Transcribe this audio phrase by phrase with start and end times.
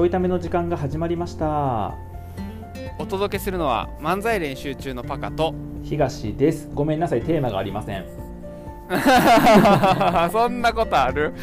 [0.00, 1.94] ょいための時間が始まりました。
[2.98, 5.54] お届けするのは漫才練習中のパカと。
[5.82, 6.70] 東です。
[6.72, 7.22] ごめんなさい。
[7.22, 8.06] テーマがありません。
[10.32, 11.34] そんなことある？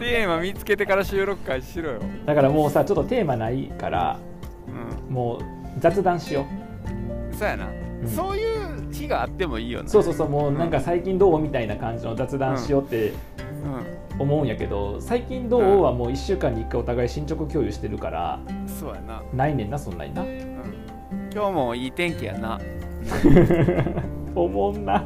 [0.00, 2.00] テーマ見つけてから収録開始しろよ。
[2.26, 4.18] だからもうさちょっとテーマないから
[5.08, 5.40] うもう
[5.78, 8.08] 雑談しよんそうやな、ん。
[8.08, 10.28] そういう日があってもいいよなうそうそうそう。
[10.28, 11.38] もうなんか最近どう？
[11.38, 13.12] みたいな感じの雑談しようって
[14.22, 20.22] 思うんやけど最近どうはもう1週間に1回お互い進捗共有してるからうんそうやな、ないねんなそんなにな。
[20.22, 22.58] うん、今日もいい天気やな。
[24.34, 25.04] おもんな。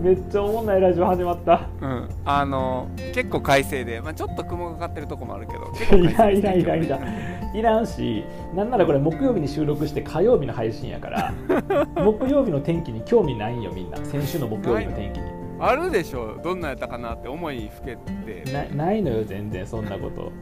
[0.00, 1.68] めっちゃおもんないラジオ始まった。
[1.80, 2.08] うん。
[2.24, 11.32] あの結構快晴で、まあ、ちょっと雲がかってるとこもあるけど 結構いらんいらんいらんいらんいらんしなんならこれ木曜日に収録して火曜日の配信やから
[12.04, 13.96] 木曜日の天気に興味ないんよみんな。
[13.98, 16.38] 先週の木曜日の天気にあるでしょ。
[16.42, 18.50] どんなんやったかなって思いふけて。
[18.50, 20.32] なないのよ全然そんなこと。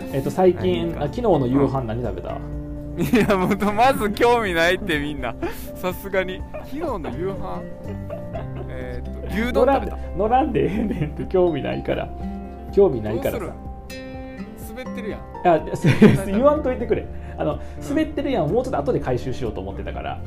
[0.12, 2.38] えっと最近あ昨日の夕飯何食べた、
[2.98, 5.34] いやもうまず興味ないってみんな。
[5.76, 6.40] さすがに。
[6.64, 7.62] 昨日の夕飯？
[8.70, 9.98] えーっと牛丼食べた。
[10.16, 12.08] 乗らんでええねんって興味ないから。
[12.72, 13.44] 興味ないからさ。
[14.70, 15.20] 滑ってるやん。
[15.44, 15.86] あす
[16.26, 17.06] 言わんといてくれ。
[17.36, 20.20] あの滑ってるやんもうちょっと後で回収しようと思ってたから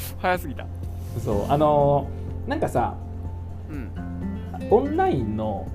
[0.20, 0.66] 早すぎた。
[1.24, 2.94] そうあのーなんかさ
[3.70, 3.90] うん。
[4.70, 5.66] オンラインの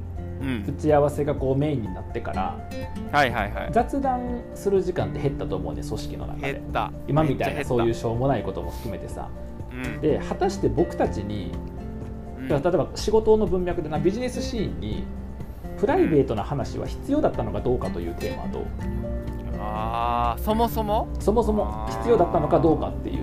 [0.42, 0.66] うん。
[0.68, 2.58] 打ち合わせがこうメインになってから
[3.12, 3.70] はいはいはい。
[3.72, 6.54] 雑談する時間って減ったと思うね組織の中で。
[6.54, 6.92] 減った。
[7.08, 9.28] 今みたいなそういうう、しょうもないことも含めてさ。
[9.72, 10.02] うん。
[10.02, 11.52] で果たして僕たちに
[12.40, 12.48] うん。
[12.48, 15.04] 例えば仕事の文脈でなビジネスシーンに
[15.80, 18.60] プライベートな話は必要だったのかどうかというテーマと
[19.60, 21.08] あーそもそも？
[21.20, 23.23] そもそも必要だったのかどうかっていう。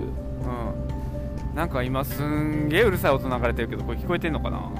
[1.55, 4.71] なんか今すんげえうるさい音流れてるけどこれ聞こえてんのかな？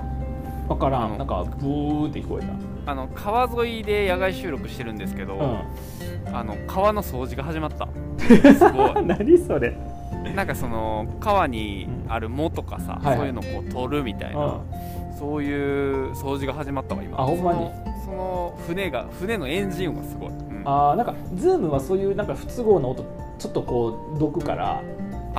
[0.67, 1.17] 分からん。
[1.17, 2.45] なんかブーって聞こえ
[2.85, 5.37] あの川沿いで野外収録してるんですけど、
[6.25, 7.87] たあの川の掃除が始まった。
[8.19, 9.75] すごうん何それ？
[10.25, 13.17] いなんかその川にある藻とかさ、はいはい。
[13.17, 15.17] そういうのをこう取るみたいな、うん。
[15.19, 17.19] そういう掃除が始まったわ今。
[17.19, 17.69] あほんまに？
[18.05, 20.61] その船が船のエンジン音がすごい、うん。
[20.63, 23.03] あーなんかズームはそういうなんか不都合な音
[23.37, 24.81] ちょっとこうどくから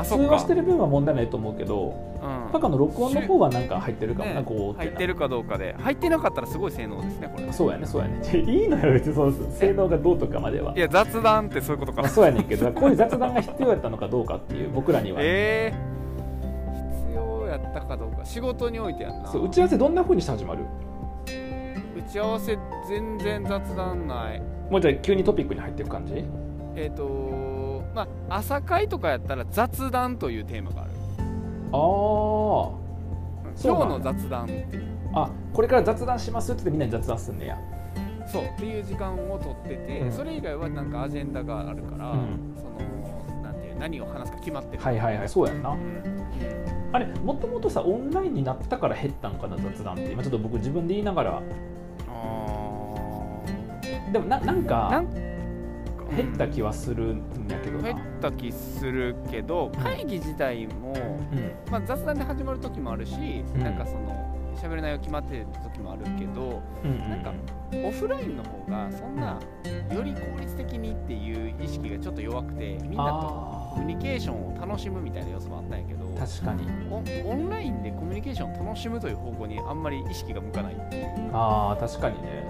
[0.04, 2.52] 通話してる分は問題ないと思うけどうん。
[2.52, 5.74] パカの録音の方はなんか入ってるかもな、ねこう入ってるかどうかで。
[5.78, 7.52] 入ってなかったらすごい性能ですねこれ。
[7.52, 8.20] そうやねそうやね。
[8.38, 10.74] いいのよ別にその性能がどうとかまでは。
[10.76, 18.24] いや雑談ってそういうことかまあ、そうやねんけど こういう雑談が必要やったのかどうかっていう僕らには、えー、必要やったかどうか。
[18.24, 19.28] 仕事においてやんな。
[19.28, 20.64] そう打ち合わせどんな風にして始まる？
[21.98, 24.42] 打ち合わせ全然雑談ない。
[24.70, 26.24] もうじゃあ急にトピックに入っていく感じ？
[26.74, 27.04] えっ、と
[27.94, 30.90] まあ朝会とかやったら雑談というテーマがある。
[31.72, 32.82] あー。
[33.54, 34.92] そうなんだ今日の雑談っていう。
[35.14, 37.58] あこれから雑談しますってみんなに雑談すんねや。
[38.26, 38.44] そう。
[38.44, 40.12] っていう時間を取ってて、うん。
[40.12, 42.54] それ以外はなんかアジェンダがあるから、うん。
[42.56, 42.62] そ
[43.34, 44.82] のなんていう何を話すか決まってる。
[44.82, 45.28] はいはいはい。
[45.28, 45.70] そうやんな。
[45.70, 45.78] うん。
[46.92, 50.12] あれもともとさオンラインになったから減ったんかな雑談って。
[50.12, 51.42] 今ちょっと僕自分で言いながら。
[52.08, 52.52] あ
[54.12, 55.12] でもななんーなかんか
[56.16, 57.18] 減った気はするん
[57.48, 57.84] やけどな。
[57.84, 61.70] 減った気するけど会議自体も、うん。
[61.70, 63.60] まあ、雑談で始まる時もあるし、うん。
[63.60, 67.32] なんかその喋る内容決まってる時もあるけどうんうんなんか
[67.72, 69.40] オフラインの方がそんな
[69.92, 76.68] より効率的にっていう意識がちょっと弱くてみんなとあコミュニケーションを楽しむみたいな要素もあったんやけどー確かに。
[76.90, 80.74] オンオンラインでコミュニケーションを楽しむという方向にあんまり意識が向かない。
[80.74, 82.44] っていう、あー確かにね。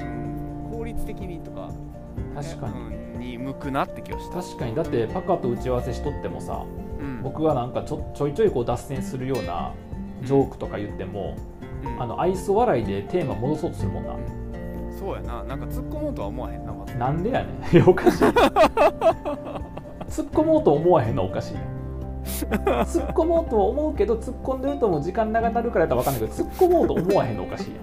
[0.00, 1.70] うん効率的にとか
[2.34, 3.18] 確かに、うん。
[3.18, 4.42] に向くなって気がした。
[4.42, 4.74] 確かに。
[4.74, 6.64] だってパカと打ち合わせしとってもさ
[7.00, 7.22] うん。
[7.22, 9.72] 僕がなんかちょちょいちょいこう脱線するような
[10.22, 11.36] ジョークとか言っても、
[11.84, 12.02] うん。
[12.02, 14.16] あの愛想笑いでテーマ戻そうとするもんな、
[14.98, 15.44] そうやな。
[15.44, 16.96] なんか突っ込もうとは思わへんなまず。
[16.96, 17.84] なんでやねん。
[17.88, 18.24] おかしい。
[18.24, 21.82] 突っ込もうと思わへんのはおかしいやん。
[22.24, 27.82] 突っ込もうとは思うけど突っ込んでるともう時間長なるからやったら分かんないけど突っ込もうと思わへんのおかしいやん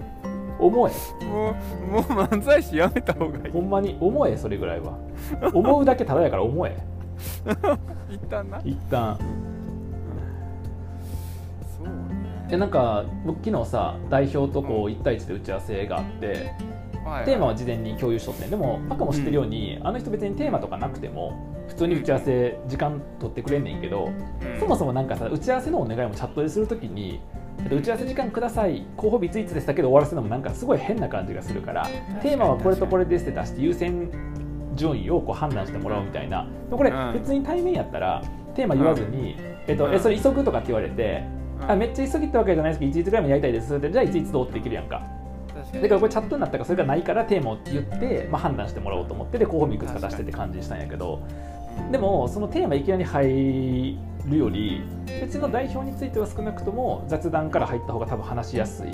[0.60, 1.54] 思えも
[1.88, 3.52] うもう漫才師やめた方がいい。
[3.52, 4.98] ほんまに思えそれぐらいは。
[5.52, 6.76] 思うだけただやから思え
[8.10, 8.60] 一旦な。
[8.64, 9.16] 一旦。
[11.76, 12.46] そうね。
[12.48, 16.52] でなんか僕昨日さ代表とこう1対1で打ち合わせがあって
[17.04, 18.50] はいテーマは事前に共有しとってん。
[18.50, 21.32] でもパカも知ってるように、あの人別にテーマとかなくても
[21.68, 24.60] 普通に打ち合わせ時間取ってくれんねんけど、うん。
[24.60, 28.86] そもそもなんかさ打ち合わせのお願いもチャットでするときにえっと打ち合わせ時間ください。
[28.96, 31.86] 候補日いつでしたけど終わらせるのもなんかすごい変な感じがするから
[32.22, 34.10] テーマはこれとこれですって出して優先
[34.74, 36.46] 順位をこう判断してもらうみたいな。
[36.70, 37.12] これうん。
[37.12, 38.22] 別に対面やったら
[38.54, 39.36] テーマ言わずに、
[39.66, 39.94] えっと、うん。
[39.94, 41.24] えそれ急ぐとかって言われて、
[41.62, 41.70] うん。
[41.70, 45.02] あめっちゃ急ぎってわけじゃないですけどいついつぐらいもやりたいですってじゃあいついつどうってできるやんか。
[45.72, 51.20] だからこれチャットになったからそれがないからテーマを言って、まあ、判断してもらおうと思ってで候補もいくつか出してって感じにしたんやけど。
[51.92, 54.82] でもそのテーマいきなり入るより
[55.20, 58.92] 別の代表については少なくとも雑談から入った方が多分話しやすい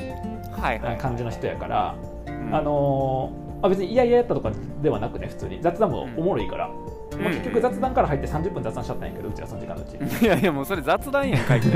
[0.99, 1.95] 感じの人やから、
[2.27, 2.55] うん。
[2.55, 4.53] あのーあ別に嫌々やったとか
[4.83, 5.61] ではなくね普通に。
[5.63, 7.21] 雑談もおもろいから、うん。
[7.21, 10.25] まあ、結局雑談から入って30分雑談しちゃったんやけどうちはその時間のうち。
[10.25, 11.69] いやいやもうそれ雑談やん書いて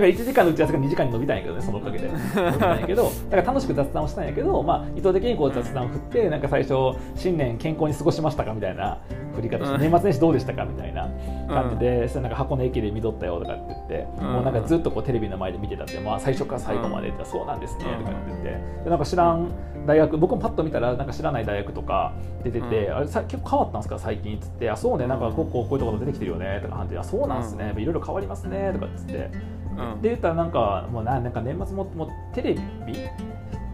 [0.00, 2.08] から1時間の打ち合わせが2時間に伸びたんやけどね、そのおかげで。
[2.08, 6.74] 伸びたんやけど、だから楽しく雑談をしたんやけど、まあ、意図的にこう雑談を振って、なんか最初、
[7.14, 8.98] 新年健康に過ごしましたかみたいな
[9.34, 9.80] 振り方して、うん。
[9.80, 11.08] 年末年始どうでしたかみたいな
[11.48, 14.32] 感じで、それなんか箱根駅で見とったよとかって言って、うん。
[14.32, 19.50] もうなんかずっとこうテレビの前で見てたって、まあ、最初から最後までって、そうなんですねとかって言って、でなんか知らん
[19.86, 22.12] 大学、僕もパッと見たら、なんか知らない大学とか
[22.44, 22.96] 出てて、うん。
[22.96, 29.55] あれさ結構変わったんですか、最近っつって、あそうね、なんかこうこうこういうところ出てきてるよねとかあそうなんですね、いろいろ変わりますねとかっつって。
[29.76, 30.02] うん。
[30.02, 32.60] で言ったらなんかもうななんか年末ももうテレビ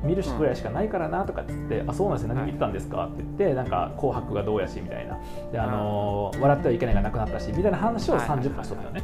[0.03, 2.35] 見るしぐらいしかないからなとかっつって、あそうなんですよ。
[2.35, 5.19] 何見てたんですかって言ってなんか紅白がどうやしみたいな。
[5.53, 9.03] であのー笑ってはいけないがなくなったしみたいな話をはいはいはい30分しとったよね、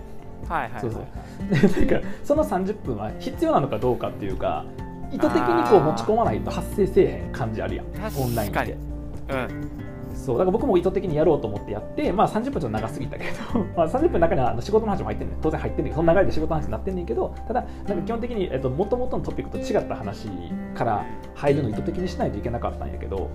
[0.49, 0.81] はいはいはい。
[0.81, 1.81] そうそう。
[1.87, 4.65] でなんかその30分は必要なのかどうかっていうか
[5.11, 7.87] 意図的にこう持ち込まないと発生せえへん感じあるやん。
[7.87, 8.73] オンラインって。
[8.73, 9.88] うん
[10.19, 15.93] そうだから僕も意図的にやろうと思ってやって、まあ、30分ちょっと長すぎたけど、 まあ、30分の中には仕事の話も入ってるね当然入ってるねん。
[15.93, 20.29] けどその流れで仕事の話になってんねんけどただなんか基本的に、えっと、元々のトピックと違った話
[20.75, 21.05] から
[21.35, 23.31] 入るのを意図的にしないといけなかったんやけど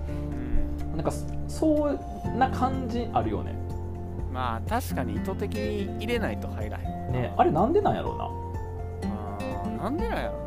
[0.92, 0.96] うん。
[0.96, 1.98] なんかそそう
[2.36, 3.54] な感じあるよね。
[4.32, 8.24] まあ確かに意図的に入れないと入らへんねあれなんでなんやろうな。
[9.10, 10.44] あーなんでなんやろな。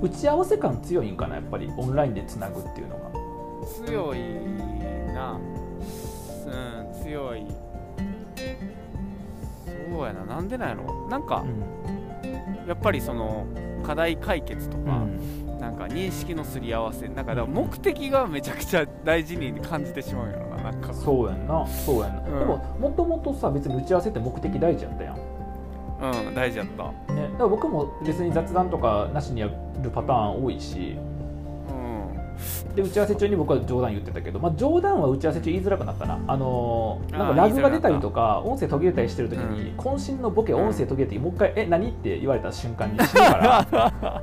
[0.00, 1.70] 打ち合わせ感強いんかなやっぱり。
[1.76, 3.17] オンラインでつなぐっていうのが
[3.84, 4.18] 強い
[5.14, 5.38] な。
[6.46, 7.46] うん強い。
[9.90, 10.24] そうやな。
[10.24, 11.08] なんでなんやろ。
[11.08, 11.44] なんか
[12.66, 13.46] やっぱりその
[13.82, 15.58] 課題解決とか、うん。
[15.58, 17.08] なんか認識のすり合わせ。
[17.08, 20.92] なんかだから目的がめちゃくちゃ大事に感じてしまうんやろななんか。
[20.94, 21.66] そうやんな。
[21.66, 22.38] そうやんな、うん。
[22.38, 25.16] でももともとさ別に打ち合わせって目的大事やったやん。
[26.26, 27.12] うん大事やった。
[27.12, 30.96] ね、だから僕も別に雑談とかなしにやるパターン多いし。
[30.96, 31.17] うん
[32.78, 36.20] で打ち合わせ中に僕は冗談言ってたけど、まあ、冗談は打ち合わせ中言いづらくなったな。
[36.28, 44.22] あのーなんかラグが出たりとか音声途切れたりしてる時に、渾身のボケ音声途切れてもう一回「え何?」って言われた瞬間に死ぬから。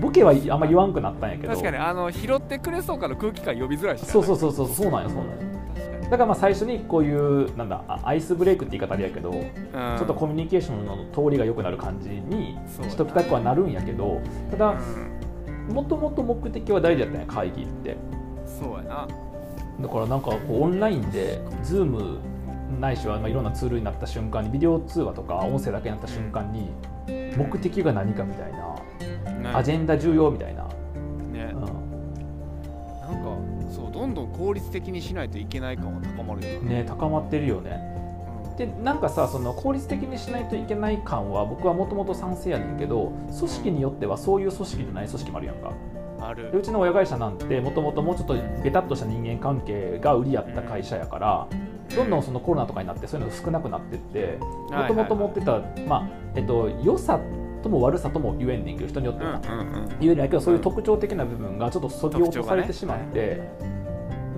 [0.00, 1.48] ボケはあんま言わんくなったんやけど。
[1.50, 4.08] 確かにあの拾ってくれそうから空気感呼びづらいしな。
[4.08, 5.32] そうそうそうそうそうなんよそうなんよ
[5.74, 6.02] 確かに。
[6.04, 9.38] だからまあ最初にこういうなんだあアイスブレイクって言い方あれやけど、うん。
[9.98, 12.56] ちょっとコミュニケーションの通りが良くなる感じに
[12.88, 14.20] しときたくはなるんやけど
[14.52, 15.17] ただうん
[15.68, 17.96] もともと目的は大事だったんや会議って。
[18.46, 19.08] そうやな。
[19.80, 22.18] だからなんかこうオンラインで Zoom
[22.80, 26.70] ないしはまあいろんなツールになった瞬間にビデオ通話とか音声だけになった瞬間に
[27.36, 28.68] 目的が何かみたいな
[29.38, 29.50] ね。
[29.54, 30.64] アジェンダ重要みたいな、
[31.32, 31.52] ね。
[31.54, 31.70] うなん
[33.22, 37.97] かそうどんどん効率的にしないといけない感は高まるよん、ね高まってるよね
[38.58, 45.68] でなんかさその効率的にしないといけない感は僕はもともと賛成やねんけど組織によってはそういう組織じゃない組織もあるやんか。
[45.92, 46.50] うんある。
[46.50, 51.48] でうちの親会社なんてもともともうちょっとベタっとした人間関係が売りやった会社やから、
[51.94, 57.20] どんどんそのコロナとかになってそういうのが少なくなってってもともと持ってた、まあえっと、良さ
[57.62, 63.40] とも悪さとも言えんねんけど人によってうんは、言えないけどそういう特徴的な部分がちょっとそぎ落とされてしまって、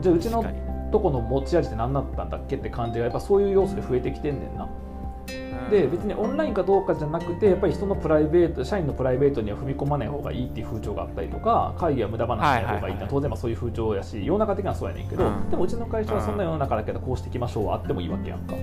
[0.01, 0.45] じゃあうちの
[0.91, 4.65] とこの持ち味って何だったんだっけって感じがやっぱそういう要素で増えてきてんねんな。
[4.65, 5.71] うん。
[5.71, 15.51] で別にオンラインかどうかじゃなくてやっぱり人のプライベート社員のプライベートには踏み込まない方がいいっていう風潮があったりとか会議は無駄話しない方がいいって当然まあそういう風潮やし世の中的にはそうやねんけど、うん。
[15.51, 18.55] でもうちの会社はそんな世の中だけどこうしていきましょうはあってもいいわけやんか、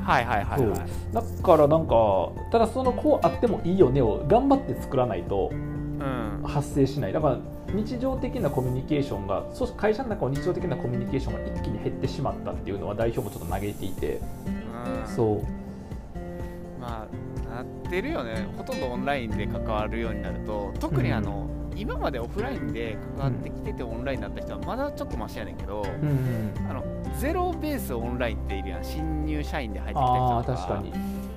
[0.00, 1.14] はいはいはいはい。
[1.14, 6.42] だからなんかただそのこうあってもいいよねを頑張って作らないとうん。
[6.44, 7.12] 発生しない。
[7.12, 7.38] だから
[7.74, 9.44] 日常的なコミュニケーションが
[9.76, 16.80] 会社の中の日常的なコミュニケーションが一気に減ってしまったっていうのは代表もちょっと嘆いていて、うんそう。
[16.80, 18.46] まあなってるよね。
[18.56, 20.72] ほとんどオンラインで関わるようになると。
[20.80, 21.46] 特にあの、
[21.76, 26.54] 今までオフラインで関わってきててオンラインになった人はまだちょっとマシやねんけど、うんうん。
[26.70, 26.84] あの
[27.18, 28.84] ゼロベースオンラインっているやん。
[28.84, 30.56] 新入社員で入ってきた人とか。
[30.56, 30.92] 確かに。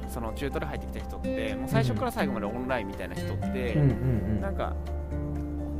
[0.10, 3.94] その中途で入ってきた人ってもう最初から最後までオンラインみたいな人って、うんうんう
[4.40, 4.42] ん。
[4.42, 4.74] なんか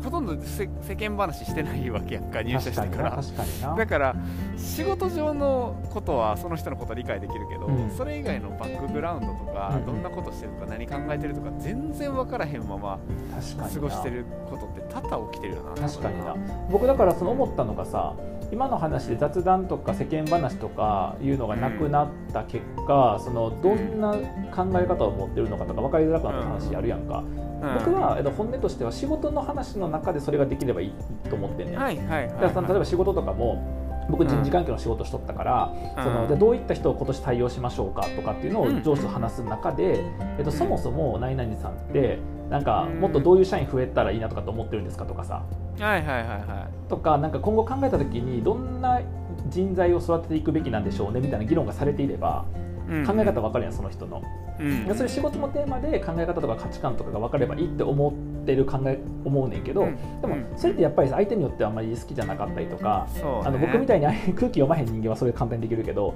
[0.04, 3.12] ほとんど世世間話してないわけやんか入社してから。
[3.12, 3.76] 確かにな。
[3.76, 4.16] だから
[4.58, 7.92] 仕事上のことはその人のこと理解できるけど、うん。
[7.92, 9.86] それ以外のバックグラウンドとか、うんうん。
[9.86, 13.00] どんなことしてるとか何考えてるとか全然分からへんまま
[13.74, 15.88] 過ごしてることって多々起きてるよな。
[15.88, 16.36] 確かにな。
[16.70, 18.16] 僕だからその思ったのがさ
[18.52, 24.12] 今の話で雑談とか世間話とかいうのがなくなった結果、そのどんな
[24.54, 27.24] 考え方を持ってるのかとか分かりづらくなった話あるやんか、
[27.86, 30.94] 僕はえっと本音としては仕事の話の中でそれができればいい
[31.30, 36.04] と思ってんねん、はいはいはいだからその例えば仕事とかも僕人事関係の仕事しとったから、うん。
[36.04, 38.84] そのでどういった人を今年対応しましょうかとかっていうのをうん。
[38.84, 40.04] 上司と話す中で、
[40.38, 43.00] えっと、そもそも何々さんってなんかうん。
[43.00, 45.44] もっとどういう社員増えたらいいなとかと思ってるんですかとかさ
[45.82, 49.02] はいはいはいはとかなんか今後考えた時にどんな
[49.50, 52.46] 人材を育てていくべきなんでしょうねみたいな議論がされていれば
[52.88, 53.06] い、うん。
[53.06, 54.22] 考え方分かるやんその人の。
[54.60, 63.22] うんそれ仕事のテーマで考え方とか価値観とかが分かればいいって思ってる考え思うねんけど、うんでもうんそれってやっぱり相手によってはあんまり好きじゃなかったりとか、ね。
[63.24, 66.14] あの僕みたいに空気読まへん人間はそれ簡単にできるけど、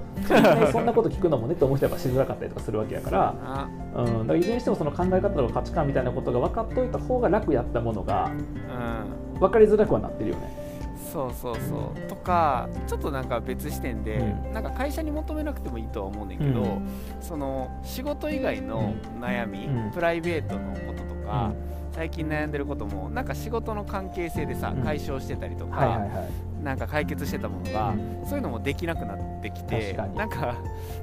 [0.71, 3.69] そんなこと聞くのもねって思う人はやっぱしづらかったりとかするわけやから、 あ。
[3.95, 10.65] うん、だからいずれにしてもその考え方とか価値観みたいなことが分かっといた方が楽やったものがうん分かりづらくはなってるよね。
[11.11, 12.09] そうそうそう。
[12.09, 14.53] とかちょっとなんか別視点で、うん。
[14.53, 16.87] なんか会社に求めなくてもいいとは思うねんけど、うん。
[17.21, 19.91] その仕事以外の悩み、うん。
[19.91, 21.53] プライベートのこととか、
[21.93, 24.83] 最近悩んでることもなんか仕事の関係性でさ、うん。
[24.83, 26.63] 解消してたりとか、はいはいはい。
[26.63, 28.25] なんか解決してたものが、うん。
[28.25, 30.55] そういうのもできなくなってきてなんか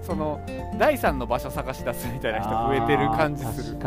[0.03, 0.41] その
[0.79, 3.79] 第三の場所探し出すみたいな人増えてる感じする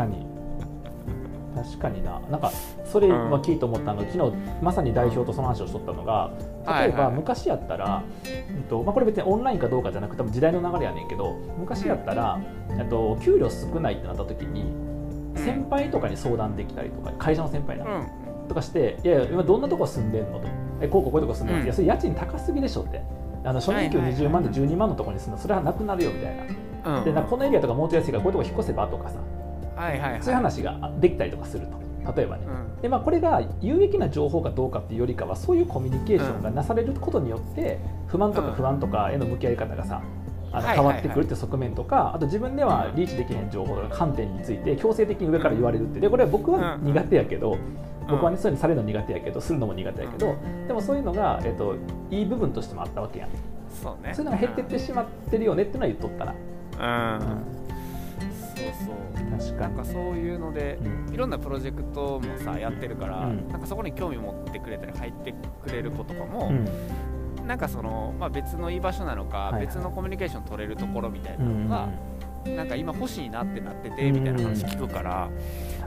[1.56, 2.20] 確かにな。
[2.30, 2.52] なんか
[2.84, 4.02] それは聞いと思ったの。
[4.02, 6.30] が、昨日まさに代表とその話をしとったのが
[6.80, 8.04] 例えば昔やったら、
[8.54, 12.40] うんとまあ、これ別にオンラインかどうかじゃなくて多分時代の流れやねんけど昔やったら、
[12.78, 14.62] えっと給料少ないってなった時に
[15.34, 15.42] うん。
[15.42, 18.06] 先輩とかに相談できたりとか会社の先輩な、うん。
[18.48, 20.46] とかして「いやいや今どんなとこ住んでんの?」と
[20.80, 21.64] 「えこうこうこういうとこ住んでます」うん。
[21.64, 23.02] いやそれ家賃高すぎでしょ」って。
[23.44, 24.26] あの初任給はいはいはい。
[24.26, 26.36] 20万で12万のところに住んだそれはなくなるよみたい
[26.84, 26.98] な。
[26.98, 27.04] うん。
[27.04, 29.18] でこのエリアとかもうちょい安いからこういうとこ引っ越せばとかさ
[29.76, 30.22] はいはいはい。
[30.22, 31.76] そういう話ができたりとかすると。
[32.16, 32.46] 例えばね。
[32.46, 32.82] うん。
[32.82, 40.02] で、まあ、これが有益な情報かどうかっていうよりかはそういうコミュニケーションがなされることによって不満とかうん不安とかへの向き合い方がさ
[40.52, 47.58] あの変わってくるって側面とかあと自分ではリーチできへん情報とか観点について強制的に上から言われるってでこれは僕は苦手やけど
[48.08, 50.36] 僕はねそういうのされるの苦手やけどするのも苦手やけど
[50.68, 51.74] でもそういうのが、えっと、
[52.10, 53.30] いい部分としてもあったわけやん。
[53.70, 54.14] そうね。
[54.14, 56.34] そういうのが減ってってしまってるよねっていうのは言っとったら、
[57.18, 57.55] うん、うん
[58.84, 59.30] そう。
[59.38, 59.76] 確かに。
[59.76, 60.78] なんかそういうので、
[61.08, 61.14] うん。
[61.14, 63.48] いろんなプロジェクトもさやってるから、うん。
[63.48, 67.46] なんかそこに興味持ってくれたり入ってくれる子とかも、うん。
[67.46, 69.66] なんかその、まあ、別の居場所なのか、はいはい。
[69.66, 71.88] 別のコミュニケーション取れるところみたいなうんのが、
[72.54, 75.28] なんか今欲しいなってなっててみたいな話聞くから、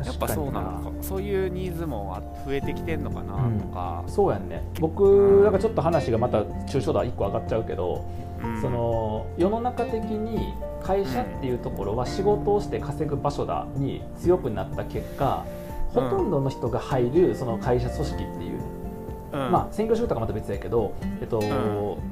[0.03, 0.91] やっぱそうなのか。
[1.01, 4.63] そういうニーズもあ増えてきてんのかなとか、そうやんね。
[4.79, 8.05] 僕なんかちょっと話がまた抽象度は1個上がっちゃうけど、
[8.43, 8.61] うん。
[8.61, 10.53] その世の中的に
[10.89, 15.45] 会社っていうところは仕事をして稼ぐ場所だに強くなった結果
[15.93, 18.59] ほとんどの人が入るその会社組織っていう、
[19.33, 19.51] うん。
[19.51, 21.39] まあ専業主婦とかまた別やけど、えっと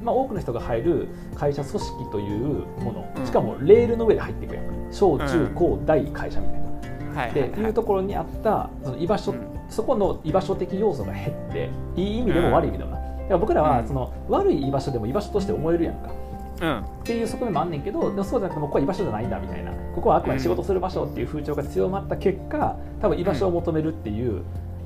[0.04, 3.20] まあ、多くの人が入る会社組織というもうん。
[3.20, 4.92] のしかもレールの上で入っていくやん。
[4.92, 6.68] 小中高大会社みたいな。
[6.68, 7.60] ってはいはいはい。
[7.62, 9.60] いうところにあったその居場所、うん。
[9.68, 13.88] そこの居場所的要素が減っていい意味でも悪い意味でもな、だから僕らはうん。
[13.88, 16.12] その悪い居場所でも居場所として思えるやんか。
[16.22, 16.27] うん
[16.58, 19.72] っていう側面もあんねんけどでもそうじゃなくてもうここは居場所じゃないんだみたいな。
[19.94, 24.42] ここはあくまで仕事する場所っていう風潮が強まった結果多分居場所を求めるっていう、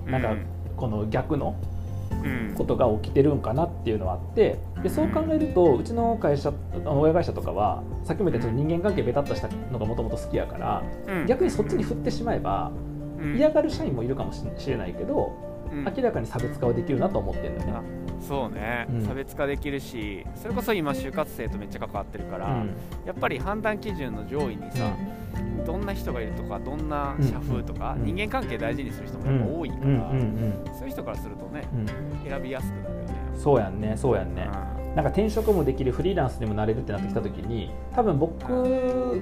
[0.07, 0.35] なんか
[0.77, 1.57] この逆の
[2.25, 2.55] うん。
[2.57, 6.53] ことが起きてるんかなっていうのはあってでそう考えるとうちの会社
[6.85, 11.27] 親会社とかはさっきも言ったように人間関係ベタっとしたのがもともと好きやからうん。
[11.27, 12.71] 逆にそっちに振ってしまえば
[13.19, 13.37] うん。
[13.37, 15.33] 嫌がる社員もいるかもしれないけど
[15.73, 15.85] うん。
[15.85, 18.02] 明らかに差別化はできるなと思ってるんだよね。
[18.27, 19.07] そうね、うん。
[19.07, 22.65] 差別化できるしそれこそ今就活生とめっちゃ関わってるから、
[23.05, 24.97] やっぱり判断基準の上位にさ、
[25.67, 28.15] どんな人がいるとかどんな社風とか、うん。
[28.15, 29.91] 人間関係大事にする人もうんやっぱ多いから、うん。
[29.91, 30.03] うん。
[30.69, 30.79] うん。
[30.79, 32.31] そういう人からするとねうん。
[32.31, 33.15] 選びやすくなるよね。
[33.35, 34.49] そうやんねそうやんね。
[34.95, 38.45] なんか転職もできるフリーランスにもなれるってなってきた時に多分僕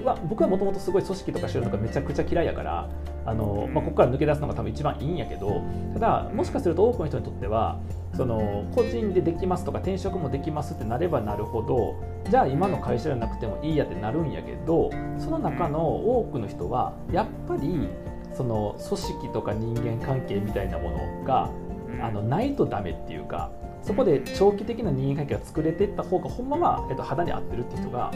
[0.03, 2.89] は僕はもともとすごい組織とか仕事とかめちゃくちゃ嫌いやから
[3.25, 5.61] あの、まあ、ここから抜け出すのが多分一番いいんやけど
[5.93, 7.79] ただもしかすると多くの人にとっては
[8.15, 11.95] その個人でできますとか転職もできますってなればなるほど
[12.29, 17.87] じゃあ今の会社じゃなくてもいいやってなるんやけどその中の多くの人はやっぱり
[18.33, 21.49] その組織とか人間関係みたいなものが
[21.87, 22.03] うん。
[22.03, 23.51] あのないとダメっていうか
[23.83, 28.11] そこで長期的な人間関係が作れていった方がほんまは、えっと、肌に合ってるって人が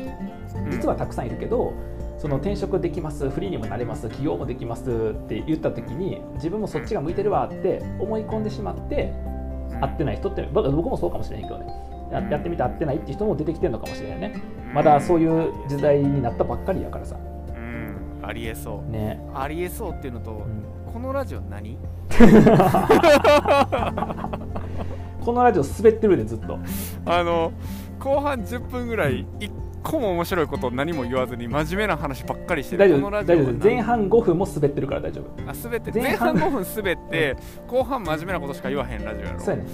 [0.69, 1.73] 実はたくさんいるけど
[2.17, 9.11] その転職できますフリーにもなれます起業もできますって言った時に自分もそっちが向いてるわって思い込んでしまって
[9.71, 9.83] うん。
[9.83, 11.65] 合ってない人って僕僕もそうかもしれへんけどね。
[12.11, 14.41] やってみて合ってないって人も出てきてるのかもしれないね。
[14.73, 17.15] まだそういう時代になったばっかりやからさ。
[17.15, 17.19] う
[17.59, 17.97] ん。
[18.23, 18.91] ありえそう。
[18.91, 20.63] ね、ありえそうっていうのと、うん。
[20.93, 21.77] このラジオ何？
[25.25, 26.59] このラジオ滑ってるでずっと。
[27.05, 27.51] あの
[27.99, 29.51] 後半10分ぐらい1
[29.81, 35.49] 個も面白いこと何も言わずに真面目な話ばっかりして大丈夫このラジオ大丈夫前半5分も滑ってるから大丈夫。
[35.49, 37.35] あ滑って前前半半5分滑って
[37.67, 39.39] 後半真面目なことしか言わへんラジオやろ。
[39.39, 39.67] そうやね。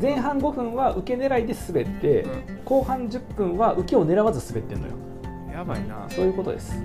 [0.00, 2.28] 前半5分は受け狙いで滑って、う
[2.64, 4.92] 後半10分は受けを狙わず滑ってんのよ。
[5.52, 6.06] やばいな。
[6.08, 6.82] そういうことです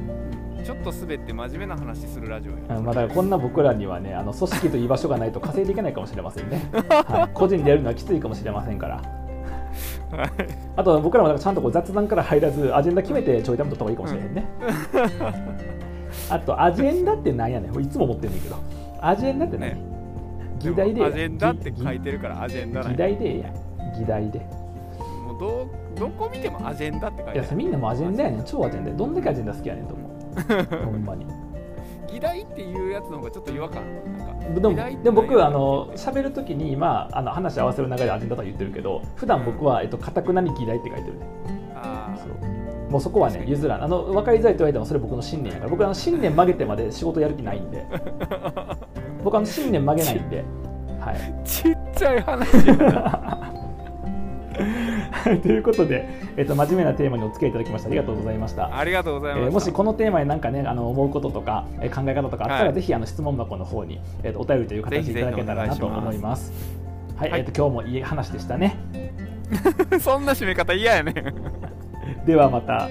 [0.63, 8.95] ちょっと滑って真面目な話するラジオまあ、だからこんな僕らにはねあの組織と居場所がないと稼いでいけないかもしれませんね、 はい、個人でやるのはきついかもしれませんから。
[10.11, 10.29] はい。
[10.75, 14.45] あと僕らもだからちゃんとこう雑談から入らずアジェンダ決めてちょいタイム取った方がいいかもしれへんね、
[16.29, 17.79] あとアジェンダってなんやねん。
[17.81, 18.55] いつも思ってんねんけど。
[19.01, 19.81] アジェンダって何、ね。
[20.59, 21.05] 議題で。
[21.05, 23.99] アジェンダって書いてるからアジェンダなん議や題でええやん。
[23.99, 24.39] 議題で。
[25.25, 25.47] もうど
[25.95, 28.43] うどこ見てもアジェンダって書いていやみんなもアジェンダやねん。
[28.43, 30.08] 超アジェンダどんだけアジェンダ好きやねんと思う
[30.85, 31.25] ほんまに。
[32.11, 33.83] 議題っていうやつの方がちょっと違和感。
[34.53, 41.25] でもでも僕あの喋るときに、まあ、あの話合わせる流れでアジェンダとは言ってるけど普段僕は、えっと、かたくなに議題って書いてるね。
[41.75, 42.91] あそう。
[42.91, 43.83] もうそこはね譲らん。
[43.83, 47.85] あの分かりづらいと言われてもそれ僕の信念やから僕あの信念曲げてまで仕事やる気ないんで。
[49.23, 50.43] 僕あの信念曲げないんで。
[50.99, 51.15] はい。
[51.15, 53.48] ーちっちゃい話やな
[55.41, 56.07] ということで、
[56.37, 58.77] えっと、真面目なテーマにお付き合いいただきましてありがとうございました。
[58.77, 62.73] ありがとうございます、えーもしこのテーマになんかねあの思うこととか、えー考え方とかあったら、はい。
[62.73, 65.23] ぜひあの質問箱の方に、えーとお便りという形でい。
[65.23, 66.51] ただけたらなと思います。
[67.17, 67.39] はい、はい。
[67.41, 68.77] えっ、と今日もいい話でしたね。
[69.99, 71.15] そんな締め方嫌やねん。
[72.25, 72.89] ではまた。